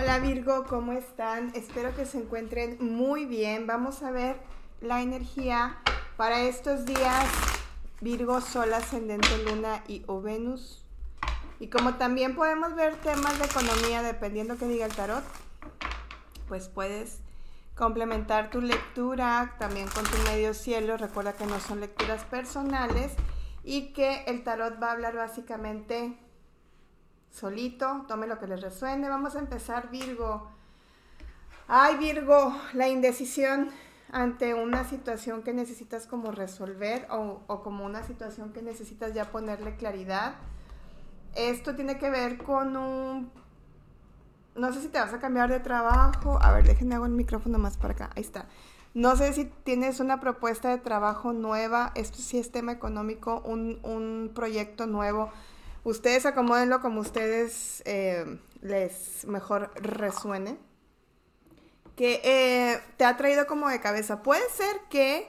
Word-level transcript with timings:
Hola 0.00 0.20
Virgo, 0.20 0.62
¿cómo 0.68 0.92
están? 0.92 1.50
Espero 1.56 1.92
que 1.92 2.06
se 2.06 2.18
encuentren 2.18 2.78
muy 2.78 3.24
bien. 3.24 3.66
Vamos 3.66 4.04
a 4.04 4.12
ver 4.12 4.36
la 4.80 5.02
energía 5.02 5.76
para 6.16 6.42
estos 6.42 6.84
días 6.84 7.26
Virgo, 8.00 8.40
Sol, 8.40 8.72
Ascendente, 8.74 9.26
Luna 9.38 9.82
y 9.88 10.04
o 10.06 10.22
Venus. 10.22 10.84
Y 11.58 11.66
como 11.66 11.94
también 11.94 12.36
podemos 12.36 12.76
ver 12.76 12.94
temas 13.00 13.40
de 13.40 13.46
economía 13.46 14.04
dependiendo 14.04 14.56
que 14.56 14.68
diga 14.68 14.86
el 14.86 14.94
tarot, 14.94 15.24
pues 16.46 16.68
puedes 16.68 17.18
complementar 17.74 18.50
tu 18.50 18.60
lectura 18.60 19.56
también 19.58 19.88
con 19.88 20.04
tu 20.04 20.16
medio 20.30 20.54
cielo. 20.54 20.96
Recuerda 20.96 21.32
que 21.32 21.46
no 21.46 21.58
son 21.58 21.80
lecturas 21.80 22.22
personales 22.22 23.14
y 23.64 23.92
que 23.94 24.22
el 24.28 24.44
tarot 24.44 24.80
va 24.80 24.90
a 24.90 24.92
hablar 24.92 25.16
básicamente 25.16 26.16
solito, 27.30 28.04
tome 28.08 28.26
lo 28.26 28.38
que 28.38 28.46
les 28.46 28.60
resuene. 28.60 29.08
Vamos 29.08 29.36
a 29.36 29.38
empezar, 29.38 29.90
Virgo. 29.90 30.48
Ay, 31.66 31.96
Virgo, 31.96 32.56
la 32.72 32.88
indecisión 32.88 33.70
ante 34.10 34.54
una 34.54 34.84
situación 34.84 35.42
que 35.42 35.52
necesitas 35.52 36.06
como 36.06 36.30
resolver 36.32 37.06
o, 37.10 37.60
como 37.62 37.84
una 37.84 38.02
situación 38.02 38.52
que 38.52 38.62
necesitas 38.62 39.12
ya 39.14 39.30
ponerle 39.30 39.76
claridad. 39.76 40.36
Esto 41.34 41.76
tiene 41.76 41.98
que 41.98 42.10
ver 42.10 42.38
con 42.38 42.76
un... 42.76 43.30
No 44.54 44.72
sé 44.72 44.80
si 44.80 44.88
te 44.88 44.98
vas 44.98 45.12
a 45.12 45.18
cambiar 45.18 45.50
de 45.50 45.60
trabajo. 45.60 46.38
A 46.42 46.52
ver, 46.52 46.64
déjenme 46.64 46.94
hago 46.94 47.06
el 47.06 47.12
micrófono 47.12 47.58
más 47.58 47.76
para 47.76 47.92
acá. 47.92 48.10
Ahí 48.16 48.22
está. 48.22 48.46
No 48.94 49.14
sé 49.14 49.32
si 49.34 49.44
tienes 49.44 50.00
una 50.00 50.20
propuesta 50.20 50.70
de 50.70 50.78
trabajo 50.78 51.32
nueva. 51.32 51.92
Esto 51.94 52.18
sí 52.18 52.38
es 52.38 52.50
tema 52.50 52.72
económico, 52.72 53.42
un, 53.44 53.78
un 53.82 54.32
proyecto 54.34 54.86
nuevo 54.86 55.30
Ustedes 55.84 56.26
acomódenlo 56.26 56.80
como 56.80 57.00
ustedes 57.00 57.82
eh, 57.86 58.38
les 58.60 59.24
mejor 59.26 59.70
resuene. 59.76 60.58
Que 61.96 62.20
eh, 62.22 62.80
te 62.96 63.04
ha 63.04 63.16
traído 63.16 63.46
como 63.46 63.68
de 63.68 63.80
cabeza. 63.80 64.22
Puede 64.22 64.48
ser 64.50 64.80
que 64.88 65.28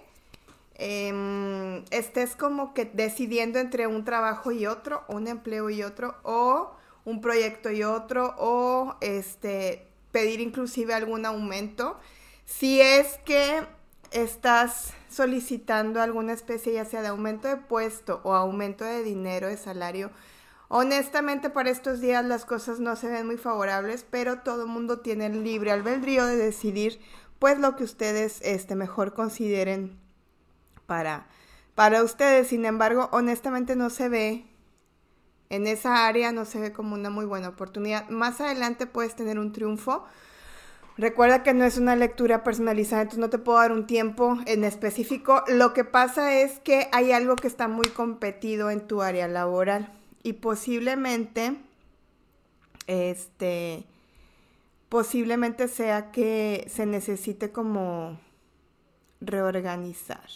em, 0.75 1.83
estés 1.89 2.35
como 2.35 2.73
que 2.73 2.85
decidiendo 2.85 3.59
entre 3.59 3.87
un 3.87 4.05
trabajo 4.05 4.51
y 4.51 4.67
otro, 4.67 5.03
un 5.07 5.27
empleo 5.27 5.69
y 5.69 5.81
otro, 5.83 6.15
o 6.23 6.75
un 7.05 7.21
proyecto 7.21 7.71
y 7.71 7.83
otro, 7.83 8.35
o 8.37 8.95
este 9.01 9.87
pedir 10.11 10.41
inclusive 10.41 10.93
algún 10.93 11.25
aumento. 11.25 11.97
Si 12.45 12.81
es 12.81 13.17
que 13.25 13.63
estás 14.11 14.93
solicitando 15.09 16.01
alguna 16.01 16.33
especie 16.33 16.73
ya 16.73 16.85
sea 16.85 17.01
de 17.01 17.09
aumento 17.09 17.47
de 17.47 17.57
puesto 17.57 18.21
o 18.23 18.33
aumento 18.33 18.83
de 18.85 19.03
dinero, 19.03 19.47
de 19.47 19.57
salario, 19.57 20.11
Honestamente, 20.71 21.49
para 21.49 21.71
estos 21.71 21.99
días 21.99 22.23
las 22.23 22.45
cosas 22.45 22.79
no 22.79 22.95
se 22.95 23.09
ven 23.09 23.25
muy 23.25 23.37
favorables, 23.37 24.05
pero 24.07 24.41
todo 24.41 24.63
el 24.63 24.69
mundo 24.69 24.99
tiene 24.99 25.25
el 25.25 25.43
libre 25.43 25.71
albedrío 25.71 26.27
de 26.27 26.37
decidir 26.37 27.01
pues 27.39 27.57
lo 27.57 27.75
que 27.75 27.83
ustedes 27.83 28.39
este, 28.43 28.75
mejor 28.75 29.15
consideren 29.15 29.99
para, 30.85 31.27
para 31.73 32.03
ustedes. 32.03 32.49
Sin 32.49 32.65
embargo, 32.65 33.09
honestamente 33.11 33.75
no 33.75 33.89
se 33.89 34.09
ve 34.09 34.45
en 35.49 35.65
esa 35.65 36.05
área, 36.05 36.31
no 36.31 36.45
se 36.45 36.59
ve 36.59 36.71
como 36.71 36.93
una 36.93 37.09
muy 37.09 37.25
buena 37.25 37.49
oportunidad. 37.49 38.07
Más 38.09 38.39
adelante 38.39 38.85
puedes 38.85 39.15
tener 39.15 39.39
un 39.39 39.53
triunfo. 39.53 40.05
Recuerda 40.97 41.41
que 41.41 41.55
no 41.55 41.65
es 41.65 41.79
una 41.79 41.95
lectura 41.95 42.43
personalizada, 42.43 43.01
entonces 43.01 43.21
no 43.21 43.31
te 43.31 43.39
puedo 43.39 43.57
dar 43.57 43.71
un 43.71 43.87
tiempo 43.87 44.37
en 44.45 44.63
específico. 44.63 45.43
Lo 45.47 45.73
que 45.73 45.83
pasa 45.83 46.39
es 46.39 46.59
que 46.59 46.89
hay 46.91 47.11
algo 47.11 47.35
que 47.37 47.47
está 47.47 47.67
muy 47.67 47.87
competido 47.87 48.69
en 48.69 48.85
tu 48.85 49.01
área 49.01 49.27
laboral 49.27 49.98
y 50.23 50.33
posiblemente, 50.33 51.57
este, 52.87 53.85
posiblemente 54.89 55.67
sea 55.67 56.11
que 56.11 56.65
se 56.69 56.85
necesite 56.85 57.51
como 57.51 58.19
reorganizar. 59.21 60.29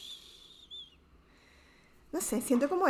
No 2.11 2.21
sé, 2.21 2.41
siento 2.41 2.69
como 2.69 2.85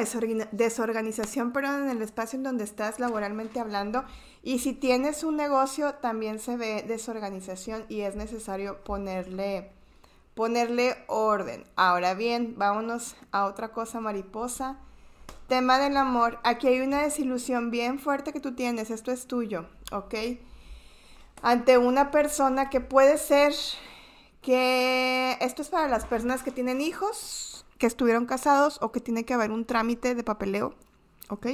desorganización, 0.52 1.54
pero 1.54 1.74
en 1.74 1.90
el 1.90 2.02
espacio 2.02 2.36
en 2.36 2.44
donde 2.44 2.66
estás 2.66 3.00
laboralmente 3.00 3.62
hablando. 3.62 4.04
Y 4.44 4.60
si 4.60 4.74
tienes 4.74 5.24
un 5.24 5.38
negocio, 5.38 5.96
también 5.96 6.40
se 6.40 6.58
ve 6.58 6.84
desorganización 6.86 7.86
y 7.88 8.02
es 8.02 8.18
necesario 8.18 8.84
ponerle, 8.84 9.72
ponerle 10.34 10.98
orden. 11.08 11.64
Ahora 11.78 12.16
bien, 12.16 12.56
vámonos 12.58 13.16
a 13.32 13.46
otra 13.46 13.72
cosa 13.72 14.02
mariposa 14.02 14.78
Tema 15.48 15.78
del 15.78 15.98
amor. 15.98 16.40
Aquí 16.44 16.68
hay 16.68 16.80
una 16.80 17.02
desilusión 17.02 17.70
bien 17.70 18.00
fuerte 18.00 18.32
que 18.32 18.40
tú 18.40 18.56
tienes. 18.56 18.90
Esto 18.90 19.12
es 19.12 19.28
tuyo, 19.28 19.68
¿ok? 19.92 20.16
Ante 21.42 21.78
una 21.78 22.12
persona 22.12 22.70
que 22.70 22.80
puede 22.80 23.18
ser 23.18 23.54
que 24.42 25.38
esto 25.42 25.62
es 25.62 25.70
para 25.70 25.88
las 25.88 26.06
personas 26.06 26.44
que 26.44 26.52
tienen 26.52 26.82
hijos, 26.82 27.66
que 27.78 27.88
estuvieron 27.88 28.26
casados 28.26 28.78
o 28.82 28.92
que 28.92 29.02
tiene 29.02 29.26
que 29.26 29.34
haber 29.34 29.52
un 29.52 29.66
trámite 29.66 30.16
de 30.16 30.24
papeleo, 30.24 30.76
¿ok? 31.30 31.48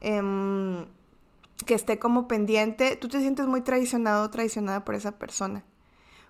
Em, 0.00 0.86
que 1.66 1.74
esté 1.74 1.98
como 1.98 2.28
pendiente. 2.28 2.96
Tú 2.96 3.08
te 3.08 3.20
sientes 3.20 3.46
muy 3.46 3.60
traicionado 3.60 4.24
o 4.24 4.30
traicionada 4.30 4.84
por 4.84 4.94
esa 4.94 5.12
persona. 5.12 5.64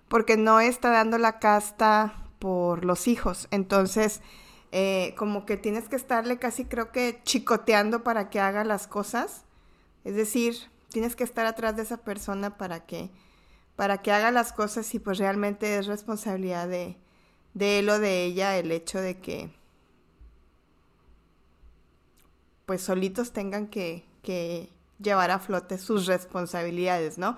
Porque 0.07 0.37
no 0.37 0.59
está 0.59 0.89
dando 0.89 1.17
la 1.17 1.39
casta 1.39 2.25
por 2.39 2.85
los 2.85 3.07
hijos. 3.07 3.47
Entonces, 3.51 4.21
eh, 4.71 5.13
como 5.17 5.45
que 5.45 5.57
tienes 5.57 5.87
que 5.89 5.95
estarle 5.95 6.37
casi 6.37 6.65
creo 6.65 6.91
que 6.91 7.21
chicoteando 7.23 8.03
para 8.03 8.29
que 8.29 8.39
haga 8.39 8.63
las 8.63 8.87
cosas. 8.87 9.43
Es 10.03 10.15
decir, 10.15 10.55
tienes 10.89 11.15
que 11.15 11.23
estar 11.23 11.45
atrás 11.45 11.75
de 11.75 11.83
esa 11.83 11.97
persona 11.97 12.57
para 12.57 12.85
que, 12.85 13.09
para 13.75 14.01
que 14.01 14.11
haga 14.11 14.31
las 14.31 14.53
cosas 14.53 14.93
y 14.93 14.99
pues 14.99 15.17
realmente 15.17 15.77
es 15.77 15.87
responsabilidad 15.87 16.67
de, 16.67 16.97
de 17.53 17.79
él 17.79 17.89
o 17.89 17.99
de 17.99 18.25
ella 18.25 18.57
el 18.57 18.71
hecho 18.71 18.99
de 18.99 19.19
que 19.19 19.49
pues 22.65 22.81
solitos 22.81 23.31
tengan 23.31 23.67
que, 23.67 24.05
que 24.23 24.69
llevar 24.99 25.31
a 25.31 25.39
flote 25.39 25.77
sus 25.77 26.07
responsabilidades, 26.07 27.17
¿no? 27.17 27.37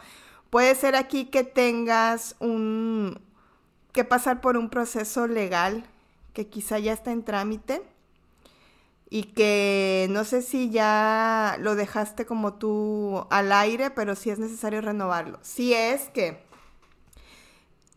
Puede 0.50 0.74
ser 0.76 0.96
aquí 0.96 1.26
que 1.26 1.44
tengas 1.44 2.36
un 2.40 3.20
que 3.92 4.04
pasar 4.04 4.42
por 4.42 4.58
un 4.58 4.70
proceso 4.70 5.28
legal 5.28 5.84
que 6.38 6.50
quizá 6.50 6.78
ya 6.78 6.94
está 6.94 7.12
en 7.12 7.24
trámite 7.24 7.82
y 9.10 9.24
que 9.24 10.06
no 10.12 10.24
sé 10.24 10.44
si 10.44 10.70
ya 10.70 11.58
lo 11.60 11.74
dejaste 11.74 12.28
como 12.28 12.54
tú 12.54 13.26
al 13.32 13.52
aire, 13.52 13.90
pero 13.90 14.16
sí 14.16 14.30
es 14.30 14.38
necesario 14.38 14.82
renovarlo. 14.82 15.40
Si 15.42 15.74
es 15.74 16.10
que 16.10 16.44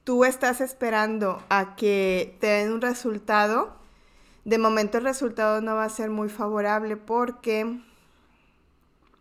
tú 0.04 0.24
estás 0.24 0.62
esperando 0.62 1.42
a 1.50 1.76
que 1.76 2.38
te 2.40 2.46
den 2.46 2.72
un 2.72 2.80
resultado, 2.80 3.76
de 4.46 4.56
momento 4.56 4.96
el 4.96 5.04
resultado 5.04 5.60
no 5.60 5.74
va 5.74 5.84
a 5.84 5.90
ser 5.90 6.08
muy 6.08 6.30
favorable 6.30 6.96
porque 6.96 7.78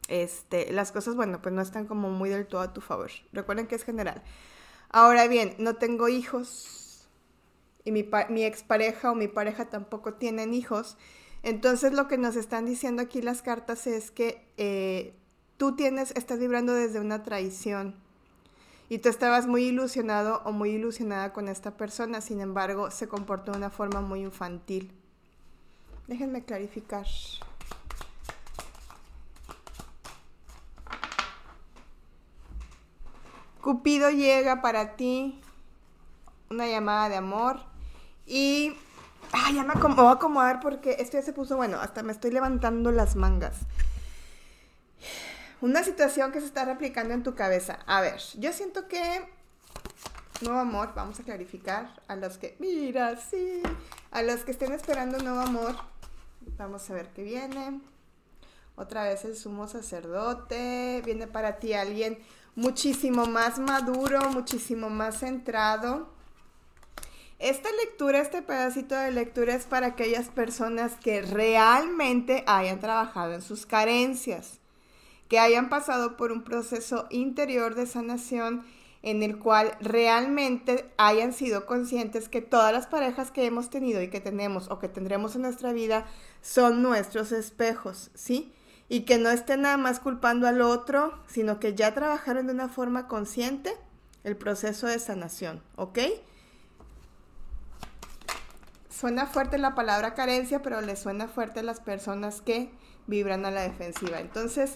este, 0.08 0.72
las 0.72 0.94
cosas, 0.94 1.18
bueno, 1.18 1.42
pues 1.42 1.54
no 1.54 1.62
están 1.62 1.88
como 1.88 2.10
muy 2.10 2.30
del 2.30 2.48
todo 2.48 2.62
a 2.62 2.72
tu 2.72 2.80
favor. 2.80 3.12
Recuerden 3.34 3.68
que 3.68 3.76
es 3.76 3.84
general. 3.84 4.24
Ahora 4.90 5.28
bien, 5.28 5.56
no 5.60 5.76
tengo 5.76 6.08
hijos, 6.08 6.79
y 7.84 7.92
mi, 7.92 8.10
mi 8.30 8.44
expareja 8.44 9.12
o 9.12 9.16
mi 9.16 9.28
pareja 9.28 9.70
tampoco 9.70 10.14
tienen 10.14 10.54
hijos. 10.54 10.98
Entonces 11.44 11.94
lo 11.94 12.08
que 12.08 12.18
nos 12.18 12.36
están 12.36 12.66
diciendo 12.66 13.02
aquí 13.02 13.22
las 13.22 13.42
cartas 13.42 13.88
es 13.88 14.12
que 14.12 14.46
eh, 14.58 15.14
tú 15.58 15.76
tienes, 15.76 16.12
estás 16.16 16.40
vibrando 16.40 16.74
desde 16.74 17.00
una 17.00 17.24
traición 17.24 17.96
y 18.90 18.98
tú 18.98 19.10
estabas 19.10 19.46
muy 19.46 19.66
ilusionado 19.66 20.42
o 20.46 20.52
muy 20.52 20.72
ilusionada 20.72 21.32
con 21.32 21.48
esta 21.48 21.78
persona, 21.78 22.22
sin 22.22 22.42
embargo 22.42 22.92
se 22.92 23.08
comportó 23.08 23.52
de 23.52 23.60
una 23.60 23.70
forma 23.70 24.02
muy 24.02 24.22
infantil. 24.22 24.92
Déjenme 26.08 26.44
clarificar. 26.44 27.06
Cupido 33.62 34.10
llega 34.10 34.62
para 34.62 34.96
ti, 34.96 35.40
una 36.50 36.68
llamada 36.68 37.10
de 37.10 37.16
amor, 37.16 37.70
y. 38.30 38.76
Ay, 39.32 39.56
ya 39.56 39.64
me 39.64 39.74
voy 39.76 40.06
a 40.06 40.12
acomodar 40.12 40.60
porque 40.60 40.98
esto 41.00 41.18
ya 41.18 41.24
se 41.24 41.34
puso 41.34 41.58
bueno. 41.58 41.80
Hasta 41.80 42.02
me 42.04 42.12
estoy 42.12 42.32
levantando 42.32 42.92
las 42.92 43.16
mangas. 43.16 43.58
Una 45.62 45.84
situación 45.84 46.32
que 46.32 46.40
se 46.40 46.48
está 46.48 46.66
replicando 46.66 47.14
en 47.14 47.22
tu 47.22 47.36
cabeza. 47.36 47.80
A 47.86 48.02
ver, 48.02 48.20
yo 48.38 48.54
siento 48.54 48.88
que. 48.88 49.28
Nuevo 50.42 50.60
amor, 50.60 50.94
vamos 50.96 51.20
a 51.20 51.24
clarificar. 51.24 52.02
A 52.08 52.16
los 52.16 52.38
que. 52.38 52.56
Mira, 52.60 53.18
sí. 53.18 53.62
A 54.12 54.22
los 54.22 54.42
que 54.42 54.52
estén 54.52 54.72
esperando 54.72 55.18
nuevo 55.20 55.42
amor. 55.42 55.76
Vamos 56.58 56.90
a 56.90 56.94
ver 56.94 57.10
qué 57.10 57.24
viene. 57.24 57.82
Otra 58.76 59.04
vez 59.04 59.26
el 59.26 59.36
sumo 59.36 59.68
sacerdote. 59.68 61.02
Viene 61.04 61.28
para 61.28 61.60
ti 61.60 61.74
alguien 61.74 62.20
muchísimo 62.56 63.26
más 63.26 63.60
maduro, 63.60 64.30
muchísimo 64.30 64.90
más 64.90 65.20
centrado 65.20 66.19
esta 67.40 67.70
lectura, 67.84 68.20
este 68.20 68.42
pedacito 68.42 68.96
de 68.96 69.12
lectura 69.12 69.56
es 69.56 69.66
para 69.66 69.88
aquellas 69.88 70.28
personas 70.28 70.96
que 70.96 71.22
realmente 71.22 72.44
hayan 72.48 72.82
trabajado 72.82 73.34
en 73.34 73.42
sus 73.42 73.66
carencias, 73.66 74.60
que 75.30 75.40
hayan 75.40 75.70
pasado 75.70 76.18
por 76.18 76.34
un 76.34 76.44
proceso 76.44 77.08
interior 77.10 77.76
de 77.76 77.86
sanación 77.86 78.66
en 79.02 79.24
el 79.24 79.40
cual 79.40 79.78
realmente 79.80 80.92
hayan 80.98 81.32
sido 81.32 81.66
conscientes 81.66 82.28
que 82.28 82.42
todas 82.42 82.74
las 82.74 82.88
parejas 82.88 83.32
que 83.32 83.46
hemos 83.46 83.70
tenido 83.70 84.02
y 84.02 84.10
que 84.10 84.20
tenemos 84.20 84.70
o 84.70 84.80
que 84.80 84.90
tendremos 84.90 85.36
en 85.36 85.44
nuestra 85.44 85.72
vida 85.72 86.06
son 86.42 86.82
nuestros 86.82 87.32
espejos, 87.32 88.12
¿sí? 88.14 88.54
Y 88.90 89.02
que 89.02 89.18
no 89.18 89.30
estén 89.30 89.62
nada 89.62 89.78
más 89.78 90.02
culpando 90.02 90.46
al 90.46 90.62
otro, 90.62 91.18
sino 91.28 91.62
que 91.62 91.74
ya 91.74 91.94
trabajaron 91.94 92.48
de 92.48 92.54
una 92.54 92.68
forma 92.68 93.08
consciente 93.08 93.74
el 94.26 94.36
proceso 94.36 94.88
de 94.88 95.00
sanación, 95.00 95.64
¿ok? 95.78 96.00
Suena 99.00 99.28
fuerte 99.28 99.58
la 99.58 99.76
palabra 99.76 100.14
carencia, 100.14 100.62
pero 100.62 100.82
le 100.82 100.98
suena 100.98 101.30
fuerte 101.30 101.62
a 101.62 101.64
las 101.64 101.80
personas 101.80 102.42
que 102.42 102.70
vibran 103.08 103.46
a 103.46 103.52
la 103.52 103.62
defensiva. 103.62 104.20
Entonces, 104.20 104.76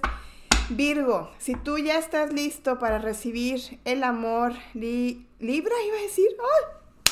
Virgo, 0.69 1.29
si 1.39 1.55
tú 1.55 1.77
ya 1.77 1.97
estás 1.97 2.31
listo 2.31 2.79
para 2.79 2.99
recibir 2.99 3.81
el 3.83 4.01
amor, 4.01 4.53
Libra 4.73 5.75
iba 5.85 5.97
a 5.97 6.01
decir, 6.01 6.29
¡ay! 6.39 7.11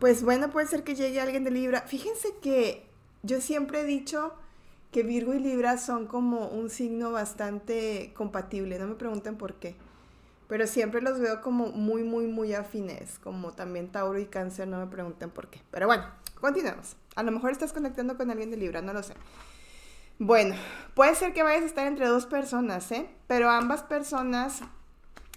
Pues 0.00 0.22
bueno, 0.22 0.50
puede 0.50 0.66
ser 0.66 0.84
que 0.84 0.94
llegue 0.94 1.18
alguien 1.18 1.44
de 1.44 1.50
Libra. 1.50 1.80
Fíjense 1.86 2.34
que 2.42 2.86
yo 3.22 3.40
siempre 3.40 3.80
he 3.80 3.84
dicho 3.84 4.34
que 4.92 5.02
Virgo 5.02 5.32
y 5.32 5.38
Libra 5.38 5.78
son 5.78 6.06
como 6.06 6.46
un 6.48 6.68
signo 6.68 7.10
bastante 7.10 8.12
compatible, 8.14 8.78
no 8.78 8.86
me 8.86 8.96
pregunten 8.96 9.38
por 9.38 9.54
qué. 9.54 9.76
Pero 10.48 10.66
siempre 10.66 11.00
los 11.00 11.18
veo 11.18 11.40
como 11.40 11.68
muy, 11.68 12.02
muy, 12.04 12.26
muy 12.26 12.52
afines, 12.54 13.18
como 13.18 13.52
también 13.52 13.90
Tauro 13.90 14.18
y 14.18 14.26
Cáncer, 14.26 14.68
no 14.68 14.78
me 14.78 14.86
pregunten 14.86 15.30
por 15.30 15.48
qué. 15.48 15.62
Pero 15.70 15.86
bueno, 15.86 16.04
continuemos. 16.40 16.96
A 17.16 17.22
lo 17.22 17.32
mejor 17.32 17.50
estás 17.50 17.72
conectando 17.72 18.16
con 18.16 18.30
alguien 18.30 18.50
de 18.50 18.56
Libra, 18.56 18.82
no 18.82 18.92
lo 18.92 19.02
sé. 19.02 19.14
Bueno, 20.18 20.54
puede 20.94 21.14
ser 21.14 21.32
que 21.32 21.42
vayas 21.42 21.62
a 21.62 21.66
estar 21.66 21.86
entre 21.86 22.06
dos 22.06 22.26
personas, 22.26 22.90
¿eh? 22.92 23.08
Pero 23.26 23.50
ambas 23.50 23.82
personas 23.82 24.60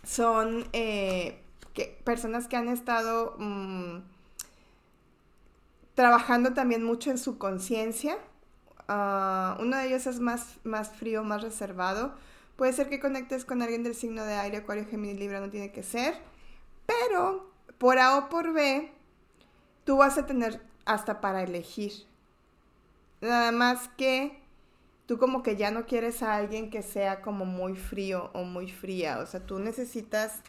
son 0.03 0.67
eh, 0.73 1.41
personas 2.03 2.47
que 2.47 2.57
han 2.57 2.67
estado 2.67 3.35
mm, 3.39 3.99
trabajando 5.95 6.53
también 6.53 6.83
mucho 6.83 7.09
en 7.09 7.17
su 7.17 7.37
conciencia. 7.37 8.17
Ah, 8.87 9.57
uno 9.59 9.77
de 9.77 9.87
ellos 9.87 10.05
es 10.07 10.19
más, 10.19 10.57
más 10.63 10.95
frío, 10.95 11.23
más 11.23 11.41
reservado. 11.41 12.15
Puede 12.57 12.73
ser 12.73 12.89
que 12.89 12.99
conectes 12.99 13.45
con 13.45 13.61
alguien 13.61 13.83
del 13.83 13.95
signo 13.95 14.25
de 14.25 14.33
aire, 14.33 14.57
Acuario, 14.57 14.87
Géminis, 14.89 15.19
Libra, 15.19 15.39
no 15.39 15.49
tiene 15.49 15.71
que 15.71 15.83
ser. 15.83 16.15
Pero 16.85 17.51
por 17.77 17.99
A 17.99 18.17
o 18.17 18.29
por 18.29 18.51
B, 18.51 18.91
tú 19.85 19.97
vas 19.97 20.17
a 20.17 20.25
tener 20.25 20.59
hasta 20.83 21.21
para 21.21 21.43
elegir. 21.43 21.93
Nada 23.21 23.51
más 23.51 23.89
que 23.89 24.39
tú 25.05 25.19
como 25.19 25.43
que 25.43 25.55
ya 25.55 25.69
no 25.69 25.85
quieres 25.85 26.23
a 26.23 26.35
alguien 26.35 26.71
que 26.71 26.81
sea 26.81 27.21
como 27.21 27.45
muy 27.45 27.75
frío 27.75 28.31
o 28.33 28.43
muy 28.43 28.71
fría. 28.71 29.19
O 29.19 29.27
sea, 29.27 29.39
tú 29.45 29.59
necesitas 29.59 30.41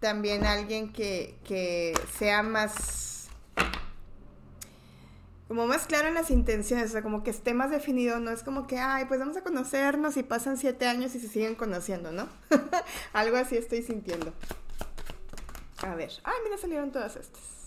también 0.00 0.44
a 0.44 0.52
alguien 0.52 0.92
que, 0.92 1.34
que 1.44 1.94
sea 2.12 2.42
más 2.42 3.17
como 5.48 5.66
más 5.66 5.86
claro 5.86 6.08
en 6.08 6.14
las 6.14 6.30
intenciones, 6.30 6.90
o 6.90 6.92
sea, 6.92 7.02
como 7.02 7.24
que 7.24 7.30
esté 7.30 7.54
más 7.54 7.70
definido, 7.70 8.20
no 8.20 8.30
es 8.30 8.42
como 8.42 8.66
que, 8.66 8.78
ay, 8.78 9.06
pues 9.06 9.18
vamos 9.18 9.36
a 9.38 9.42
conocernos 9.42 10.18
y 10.18 10.22
pasan 10.22 10.58
siete 10.58 10.86
años 10.86 11.14
y 11.14 11.20
se 11.20 11.28
siguen 11.28 11.54
conociendo, 11.54 12.12
¿no? 12.12 12.28
Algo 13.14 13.38
así 13.38 13.56
estoy 13.56 13.82
sintiendo. 13.82 14.34
A 15.82 15.94
ver, 15.94 16.10
ay, 16.24 16.34
mira, 16.44 16.58
salieron 16.58 16.92
todas 16.92 17.16
estas. 17.16 17.58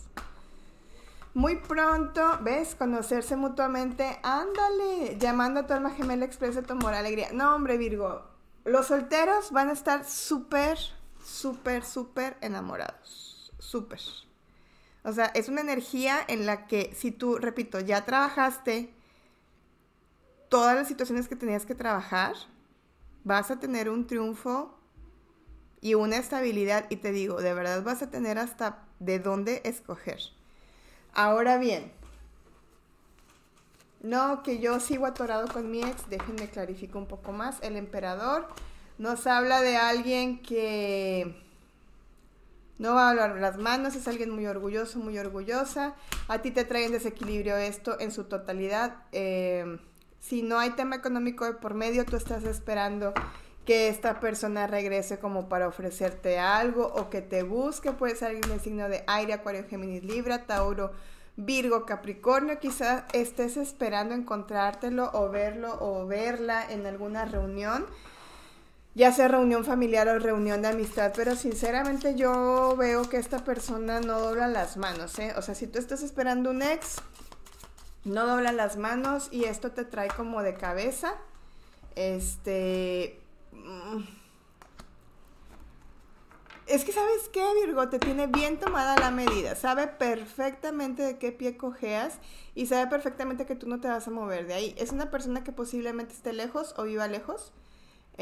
Muy 1.33 1.56
pronto, 1.56 2.39
¿ves? 2.42 2.75
Conocerse 2.75 3.36
mutuamente. 3.36 4.19
Ándale, 4.22 5.18
llamando 5.18 5.62
a 5.62 5.68
tu 5.68 5.74
alma 5.74 5.89
gemela 5.89 6.25
expresa 6.25 6.62
tu 6.62 6.74
amor, 6.74 6.94
alegría. 6.94 7.30
No, 7.31 7.56
hombre, 7.56 7.77
Virgo. 7.77 8.25
Los 8.63 8.88
solteros 8.88 9.51
van 9.51 9.69
a 9.69 9.74
estar 9.74 10.06
súper, 10.06 10.77
súper, 11.24 11.84
súper 11.84 12.38
enamorados. 12.42 13.54
Súper. 13.57 14.01
O 15.03 15.13
sea, 15.13 15.25
es 15.33 15.50
una 15.50 15.62
energía 15.62 16.19
en 16.27 16.45
la 16.45 16.68
que 16.68 16.94
si 16.95 17.12
tú, 17.12 17.38
repito, 17.38 17.80
ya 17.80 18.06
trabajaste 18.06 18.94
todas 20.50 20.75
las 20.75 20.88
situaciones 20.88 21.27
que 21.27 21.36
tenías 21.36 21.65
que 21.65 21.75
trabajar, 21.75 22.36
vas 23.24 23.50
a 23.51 23.59
tener 23.59 23.89
un 23.89 24.06
triunfo 24.06 24.77
y 25.81 25.95
una 25.95 26.18
estabilidad. 26.18 26.86
Y 26.89 26.98
te 26.98 27.12
digo, 27.12 27.42
de 27.42 27.53
verdad 27.53 27.83
vas 27.83 28.01
a 28.01 28.12
tener 28.12 28.38
hasta 28.38 28.83
de 29.00 29.19
dónde 29.19 29.62
escoger. 29.65 30.19
Ahora 31.13 31.57
bien, 31.57 31.92
no 34.01 34.44
que 34.44 34.59
yo 34.59 34.80
sigo 34.80 35.06
atorado 35.06 35.48
con 35.48 35.69
mi 35.69 35.81
ex, 35.81 36.09
déjenme 36.09 36.50
clarificar 36.50 36.98
un 36.98 37.07
poco 37.07 37.31
más. 37.31 37.57
El 37.62 37.75
emperador 37.75 38.48
nos 38.98 39.25
habla 39.27 39.62
de 39.62 39.77
alguien 39.77 40.42
que 40.42 41.50
no 42.81 42.95
va 42.95 43.06
a 43.06 43.10
hablar 43.12 43.38
las 43.39 43.57
manos, 43.57 43.95
es 43.95 44.07
alguien 44.07 44.31
muy 44.31 44.48
orgulloso, 44.48 44.98
muy 44.98 45.16
orgullosa. 45.19 45.94
A 46.28 46.42
ti 46.42 46.50
te 46.50 46.66
trae 46.66 46.86
en 46.86 46.94
desequilibrio 46.94 47.56
esto 47.56 48.00
en 48.00 48.12
su 48.12 48.24
totalidad. 48.24 49.04
Eh, 49.12 49.78
si 50.19 50.42
no 50.42 50.57
hay 50.57 50.72
tema 50.72 50.95
económico 50.95 51.45
de 51.45 51.54
por 51.54 51.75
medio, 51.75 52.06
tú 52.06 52.16
estás 52.16 52.44
esperando 52.44 53.13
que 53.66 53.88
esta 53.88 54.19
persona 54.19 54.66
regrese 54.66 55.19
como 55.19 55.48
para 55.48 55.68
ofrecerte 55.68 56.39
algo 56.39 56.88
o 56.88 57.12
que 57.12 57.22
te 57.22 57.44
busque, 57.44 57.92
puede 57.92 58.16
ser 58.16 58.30
alguien 58.30 58.60
signo 58.60 58.89
de 58.89 59.04
aire, 59.06 59.34
acuario, 59.34 59.63
Géminis, 59.69 60.04
Libra, 60.04 60.48
Tauro, 60.48 60.92
Virgo, 61.38 61.86
Capricornio, 61.86 62.60
quizás 62.60 63.04
estés 63.13 63.57
esperando 63.57 64.16
encontrártelo 64.16 65.12
o 65.13 65.30
verlo 65.30 65.77
o 65.80 66.07
verla 66.07 66.66
en 66.68 66.88
alguna 66.88 67.25
reunión, 67.25 67.86
ya 68.95 69.11
sea 69.11 69.27
reunión 69.27 69.65
familiar 69.65 70.07
o 70.09 70.19
reunión 70.19 70.61
de 70.61 70.69
amistad, 70.69 71.13
pero 71.15 71.35
sinceramente 71.35 72.15
yo 72.15 72.75
veo 72.77 73.03
que 73.09 73.17
esta 73.17 73.43
persona 73.43 73.99
no 73.99 74.19
dobla 74.19 74.47
las 74.47 74.77
manos, 74.77 75.17
¿eh? 75.19 75.33
O 75.38 75.41
sea, 75.41 75.55
si 75.55 75.67
tú 75.67 75.79
estás 75.79 76.03
esperando 76.03 76.49
un 76.49 76.61
ex, 76.61 76.97
no 78.03 78.25
dobla 78.25 78.51
las 78.51 78.77
manos 78.77 79.29
y 79.31 79.45
esto 79.45 79.71
te 79.71 79.85
trae 79.85 80.09
como 80.09 80.41
de 80.41 80.55
cabeza. 80.55 81.15
Este 81.95 83.21
Mm. 83.51 84.03
Es 86.67 86.85
que 86.85 86.93
sabes 86.93 87.27
qué, 87.33 87.43
Virgo, 87.65 87.89
te 87.89 87.99
tiene 87.99 88.27
bien 88.27 88.57
tomada 88.57 88.95
la 88.97 89.11
medida, 89.11 89.55
sabe 89.55 89.88
perfectamente 89.88 91.03
de 91.03 91.17
qué 91.17 91.31
pie 91.33 91.57
cojeas 91.57 92.19
y 92.55 92.67
sabe 92.67 92.89
perfectamente 92.89 93.45
que 93.45 93.55
tú 93.55 93.67
no 93.67 93.81
te 93.81 93.89
vas 93.89 94.07
a 94.07 94.11
mover 94.11 94.47
de 94.47 94.53
ahí. 94.53 94.75
Es 94.77 94.91
una 94.91 95.11
persona 95.11 95.43
que 95.43 95.51
posiblemente 95.51 96.13
esté 96.13 96.31
lejos 96.31 96.73
o 96.77 96.83
viva 96.83 97.07
lejos. 97.07 97.51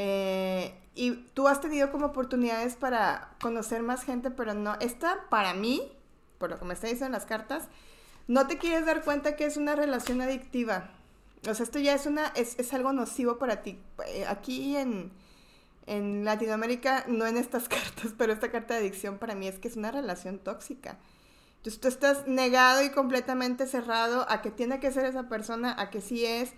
Eh, 0.02 0.74
y 0.96 1.12
tú 1.34 1.50
has 1.50 1.60
tenido 1.60 1.92
como 1.92 2.06
oportunidades 2.06 2.78
para 2.78 3.36
conocer 3.42 3.84
más 3.84 4.06
gente, 4.06 4.32
pero 4.32 4.54
no, 4.54 4.76
esta 4.80 5.26
para 5.30 5.54
mí, 5.54 5.92
por 6.38 6.50
lo 6.50 6.58
que 6.58 6.64
me 6.64 6.74
está 6.74 6.88
diciendo 6.88 7.08
en 7.08 7.12
las 7.12 7.26
cartas, 7.26 7.68
no 8.28 8.48
te 8.48 8.58
quieres 8.58 8.86
dar 8.86 9.04
cuenta 9.04 9.36
que 9.36 9.44
es 9.44 9.58
una 9.58 9.76
relación 9.76 10.22
adictiva. 10.22 10.90
O 11.50 11.54
sea, 11.54 11.66
esto 11.66 11.80
ya 11.80 11.94
es, 11.94 12.06
una, 12.06 12.28
es, 12.28 12.58
es 12.60 12.74
algo 12.74 12.94
nocivo 12.94 13.40
para 13.40 13.62
ti. 13.62 13.78
Eh, 14.08 14.26
aquí 14.26 14.78
en, 14.78 15.12
en 15.86 16.24
Latinoamérica, 16.24 17.04
no 17.10 17.28
en 17.28 17.36
estas 17.36 17.68
cartas, 17.68 18.14
pero 18.18 18.32
esta 18.32 18.52
carta 18.52 18.76
de 18.76 18.80
adicción 18.80 19.18
para 19.18 19.36
mí 19.36 19.50
es 19.50 19.60
que 19.60 19.68
es 19.68 19.76
una 19.76 19.92
relación 19.92 20.40
tóxica. 20.40 20.98
Entonces 21.58 21.82
tú 21.82 21.90
estás 21.90 22.26
negado 22.26 22.84
y 22.84 22.92
completamente 22.92 23.68
cerrado 23.68 24.26
a 24.30 24.42
que 24.42 24.50
tiene 24.50 24.80
que 24.80 24.94
ser 24.94 25.04
esa 25.04 25.28
persona, 25.28 25.76
a 25.78 25.90
que 25.90 26.00
sí 26.00 26.26
es, 26.26 26.54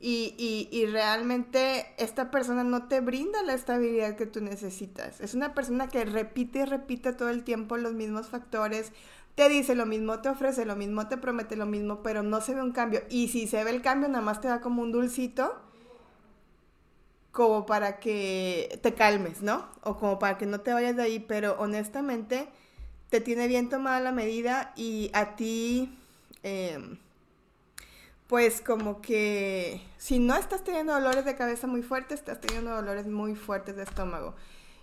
y, 0.00 0.34
y, 0.36 0.68
y, 0.70 0.86
realmente 0.86 1.86
esta 1.96 2.30
persona 2.30 2.62
no 2.62 2.88
te 2.88 3.00
brinda 3.00 3.42
la 3.42 3.54
estabilidad 3.54 4.16
que 4.16 4.26
tú 4.26 4.40
necesitas. 4.42 5.20
Es 5.20 5.34
una 5.34 5.54
persona 5.54 5.88
que 5.88 6.04
repite 6.04 6.58
y 6.58 6.64
repite 6.64 7.12
todo 7.12 7.30
el 7.30 7.42
tiempo 7.42 7.76
los 7.76 7.94
mismos 7.94 8.28
factores, 8.28 8.92
te 9.34 9.48
dice 9.48 9.74
lo 9.74 9.86
mismo, 9.86 10.20
te 10.20 10.28
ofrece 10.28 10.64
lo 10.64 10.76
mismo, 10.76 11.08
te 11.08 11.16
promete 11.16 11.56
lo 11.56 11.66
mismo, 11.66 12.02
pero 12.02 12.22
no 12.22 12.40
se 12.40 12.54
ve 12.54 12.62
un 12.62 12.72
cambio. 12.72 13.02
Y 13.08 13.28
si 13.28 13.46
se 13.46 13.64
ve 13.64 13.70
el 13.70 13.82
cambio, 13.82 14.08
nada 14.08 14.24
más 14.24 14.40
te 14.40 14.48
da 14.48 14.60
como 14.60 14.82
un 14.82 14.92
dulcito 14.92 15.54
como 17.34 17.66
para 17.66 17.98
que 17.98 18.78
te 18.82 18.94
calmes, 18.94 19.42
¿no? 19.42 19.68
O 19.82 19.96
como 19.96 20.20
para 20.20 20.38
que 20.38 20.46
no 20.46 20.60
te 20.60 20.72
vayas 20.72 20.94
de 20.96 21.02
ahí, 21.02 21.18
pero 21.18 21.56
honestamente 21.58 22.48
te 23.10 23.20
tiene 23.20 23.48
bien 23.48 23.68
tomada 23.68 24.00
la 24.00 24.12
medida 24.12 24.72
y 24.76 25.10
a 25.12 25.34
ti, 25.34 25.98
em, 26.44 26.96
pues 28.34 28.60
como 28.60 29.00
que 29.00 29.80
si 29.96 30.18
no 30.18 30.34
estás 30.34 30.64
teniendo 30.64 30.92
dolores 30.92 31.24
de 31.24 31.36
cabeza 31.36 31.68
muy 31.68 31.82
fuertes, 31.82 32.18
estás 32.18 32.40
teniendo 32.40 32.72
dolores 32.72 33.06
muy 33.06 33.36
fuertes 33.36 33.76
de 33.76 33.84
estómago. 33.84 34.34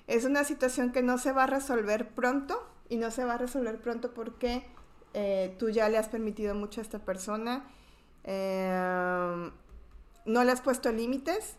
Es 0.07 0.23
una 0.23 0.45
situación 0.45 0.93
que 0.93 1.03
no 1.03 1.17
se 1.17 1.33
va 1.33 1.43
a 1.43 1.47
resolver 1.47 2.11
pronto 2.11 2.65
y 2.87 2.95
no 2.95 3.11
se 3.11 3.25
va 3.25 3.33
a 3.33 3.37
resolver 3.37 3.81
pronto 3.81 4.13
porque 4.13 4.65
eh, 5.13 5.53
tú 5.59 5.69
ya 5.69 5.89
le 5.89 5.97
has 5.97 6.07
permitido 6.07 6.55
mucho 6.55 6.79
a 6.79 6.83
esta 6.83 6.99
persona. 6.99 7.65
Em, 8.23 9.51
no 10.23 10.43
le 10.45 10.51
has 10.53 10.61
puesto 10.61 10.89
límites 10.89 11.57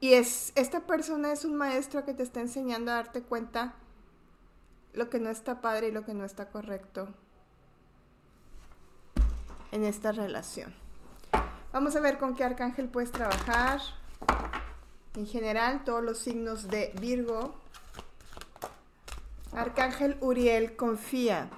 y 0.00 0.14
es, 0.14 0.50
esta 0.56 0.88
persona 0.88 1.30
es 1.30 1.44
un 1.44 1.54
maestro 1.54 2.04
que 2.04 2.14
te 2.14 2.24
está 2.24 2.40
enseñando 2.40 2.90
a 2.90 2.96
darte 2.96 3.22
cuenta 3.22 3.76
lo 4.92 5.08
que 5.08 5.20
no 5.20 5.30
está 5.30 5.60
padre 5.60 5.86
y 5.86 5.92
lo 5.92 6.04
que 6.04 6.14
no 6.14 6.24
está 6.24 6.50
correcto 6.50 7.14
en 9.74 9.84
esta 9.84 10.12
relación. 10.12 10.72
Vamos 11.72 11.96
a 11.96 12.00
ver 12.00 12.18
con 12.18 12.36
qué 12.36 12.44
arcángel 12.44 12.88
puedes 12.88 13.10
trabajar. 13.10 13.80
En 15.16 15.26
general, 15.26 15.82
todos 15.84 16.02
los 16.02 16.18
signos 16.18 16.68
de 16.68 16.92
Virgo. 17.00 17.56
Arcángel 19.52 20.16
Uriel, 20.20 20.76
confía. 20.76 21.50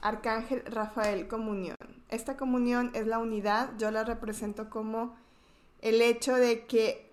Arcángel 0.00 0.64
Rafael, 0.64 1.28
comunión. 1.28 1.76
Esta 2.08 2.38
comunión 2.38 2.90
es 2.94 3.06
la 3.06 3.18
unidad. 3.18 3.72
Yo 3.76 3.90
la 3.90 4.04
represento 4.04 4.70
como 4.70 5.14
el 5.82 6.00
hecho 6.00 6.36
de 6.36 6.64
que 6.64 7.12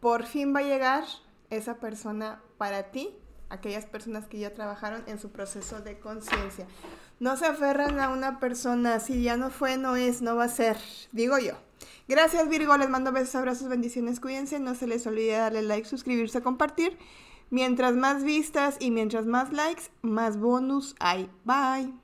por 0.00 0.24
fin 0.24 0.54
va 0.54 0.60
a 0.60 0.62
llegar 0.62 1.04
esa 1.50 1.74
persona 1.74 2.40
para 2.56 2.84
ti, 2.90 3.14
aquellas 3.50 3.84
personas 3.84 4.26
que 4.26 4.38
ya 4.38 4.54
trabajaron 4.54 5.02
en 5.06 5.18
su 5.18 5.30
proceso 5.30 5.80
de 5.80 5.98
conciencia. 5.98 6.66
No 7.18 7.36
se 7.36 7.46
aferran 7.46 8.00
a 8.00 8.08
una 8.08 8.40
persona, 8.40 9.00
si 9.00 9.22
ya 9.22 9.36
no 9.36 9.50
fue, 9.50 9.76
no 9.76 9.96
es, 9.96 10.22
no 10.22 10.36
va 10.36 10.44
a 10.44 10.48
ser, 10.48 10.78
digo 11.12 11.38
yo. 11.38 11.54
Gracias 12.08 12.48
Virgo, 12.48 12.76
les 12.76 12.88
mando 12.88 13.12
besos, 13.12 13.34
abrazos, 13.34 13.68
bendiciones, 13.68 14.20
cuídense, 14.20 14.58
no 14.58 14.74
se 14.74 14.86
les 14.86 15.06
olvide 15.06 15.32
darle 15.32 15.62
like, 15.62 15.86
suscribirse, 15.86 16.42
compartir. 16.42 16.96
Mientras 17.50 17.94
más 17.94 18.22
vistas 18.22 18.76
y 18.80 18.90
mientras 18.90 19.26
más 19.26 19.52
likes, 19.52 19.90
más 20.02 20.38
bonus 20.38 20.94
hay. 21.00 21.28
Bye. 21.44 22.00